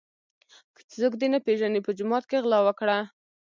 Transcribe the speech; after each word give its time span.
که 0.75 0.81
څوک 0.91 1.13
دي 1.19 1.27
نه 1.33 1.39
پیژني 1.45 1.81
په 1.83 1.91
جومات 1.97 2.23
کي 2.29 2.37
غلا 2.43 2.59
وکړه. 2.63 2.97